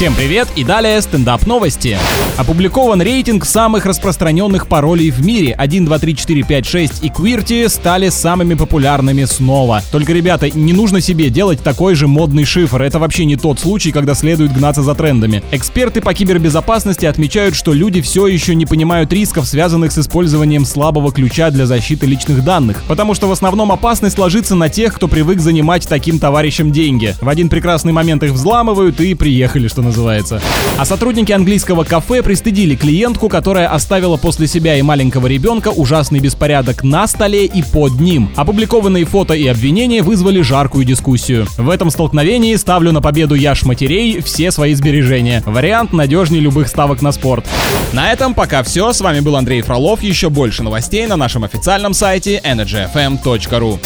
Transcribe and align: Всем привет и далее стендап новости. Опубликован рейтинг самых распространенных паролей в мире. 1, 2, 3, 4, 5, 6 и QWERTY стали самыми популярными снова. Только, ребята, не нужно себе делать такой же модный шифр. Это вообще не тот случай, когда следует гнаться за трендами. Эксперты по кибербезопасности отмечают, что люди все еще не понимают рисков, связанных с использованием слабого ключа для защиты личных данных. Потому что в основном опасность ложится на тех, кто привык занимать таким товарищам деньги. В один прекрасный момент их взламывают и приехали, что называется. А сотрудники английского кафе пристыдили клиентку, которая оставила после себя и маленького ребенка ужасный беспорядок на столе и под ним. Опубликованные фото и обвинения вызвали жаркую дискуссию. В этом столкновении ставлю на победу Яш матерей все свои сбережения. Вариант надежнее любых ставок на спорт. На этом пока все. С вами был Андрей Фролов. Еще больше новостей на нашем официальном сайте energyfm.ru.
Всем 0.00 0.14
привет 0.14 0.48
и 0.56 0.64
далее 0.64 0.98
стендап 1.02 1.46
новости. 1.46 1.98
Опубликован 2.38 3.02
рейтинг 3.02 3.44
самых 3.44 3.84
распространенных 3.84 4.66
паролей 4.66 5.10
в 5.10 5.22
мире. 5.22 5.52
1, 5.52 5.84
2, 5.84 5.98
3, 5.98 6.16
4, 6.16 6.42
5, 6.42 6.66
6 6.66 7.04
и 7.04 7.08
QWERTY 7.10 7.68
стали 7.68 8.08
самыми 8.08 8.54
популярными 8.54 9.26
снова. 9.26 9.82
Только, 9.92 10.14
ребята, 10.14 10.48
не 10.48 10.72
нужно 10.72 11.02
себе 11.02 11.28
делать 11.28 11.62
такой 11.62 11.96
же 11.96 12.08
модный 12.08 12.46
шифр. 12.46 12.80
Это 12.80 12.98
вообще 12.98 13.26
не 13.26 13.36
тот 13.36 13.60
случай, 13.60 13.92
когда 13.92 14.14
следует 14.14 14.54
гнаться 14.54 14.82
за 14.82 14.94
трендами. 14.94 15.42
Эксперты 15.50 16.00
по 16.00 16.14
кибербезопасности 16.14 17.04
отмечают, 17.04 17.54
что 17.54 17.74
люди 17.74 18.00
все 18.00 18.26
еще 18.26 18.54
не 18.54 18.64
понимают 18.64 19.12
рисков, 19.12 19.46
связанных 19.46 19.92
с 19.92 19.98
использованием 19.98 20.64
слабого 20.64 21.12
ключа 21.12 21.50
для 21.50 21.66
защиты 21.66 22.06
личных 22.06 22.42
данных. 22.42 22.84
Потому 22.88 23.12
что 23.12 23.28
в 23.28 23.32
основном 23.32 23.70
опасность 23.70 24.16
ложится 24.16 24.54
на 24.54 24.70
тех, 24.70 24.94
кто 24.94 25.08
привык 25.08 25.40
занимать 25.40 25.86
таким 25.86 26.18
товарищам 26.18 26.72
деньги. 26.72 27.14
В 27.20 27.28
один 27.28 27.50
прекрасный 27.50 27.92
момент 27.92 28.22
их 28.22 28.30
взламывают 28.30 28.98
и 29.02 29.12
приехали, 29.12 29.68
что 29.68 29.89
называется. 29.90 30.40
А 30.78 30.84
сотрудники 30.84 31.32
английского 31.32 31.84
кафе 31.84 32.22
пристыдили 32.22 32.74
клиентку, 32.74 33.28
которая 33.28 33.68
оставила 33.68 34.16
после 34.16 34.46
себя 34.46 34.76
и 34.76 34.82
маленького 34.82 35.26
ребенка 35.26 35.68
ужасный 35.68 36.20
беспорядок 36.20 36.82
на 36.82 37.06
столе 37.06 37.46
и 37.46 37.62
под 37.62 38.00
ним. 38.00 38.30
Опубликованные 38.36 39.04
фото 39.04 39.34
и 39.34 39.46
обвинения 39.46 40.02
вызвали 40.02 40.40
жаркую 40.40 40.84
дискуссию. 40.84 41.46
В 41.58 41.68
этом 41.68 41.90
столкновении 41.90 42.54
ставлю 42.56 42.92
на 42.92 43.02
победу 43.02 43.34
Яш 43.34 43.64
матерей 43.64 44.20
все 44.22 44.50
свои 44.50 44.74
сбережения. 44.74 45.42
Вариант 45.44 45.92
надежнее 45.92 46.40
любых 46.40 46.68
ставок 46.68 47.02
на 47.02 47.12
спорт. 47.12 47.46
На 47.92 48.12
этом 48.12 48.34
пока 48.34 48.62
все. 48.62 48.92
С 48.92 49.00
вами 49.00 49.20
был 49.20 49.36
Андрей 49.36 49.62
Фролов. 49.62 50.02
Еще 50.02 50.30
больше 50.30 50.62
новостей 50.62 51.06
на 51.06 51.16
нашем 51.16 51.44
официальном 51.44 51.94
сайте 51.94 52.40
energyfm.ru. 52.44 53.78